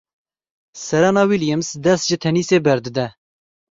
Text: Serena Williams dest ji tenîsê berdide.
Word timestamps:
Serena 0.83 1.23
Williams 1.31 1.69
dest 1.83 2.05
ji 2.09 2.17
tenîsê 2.23 2.57
berdide. 2.65 3.05